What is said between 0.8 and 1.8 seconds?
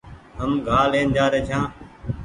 لين جآري ڇآن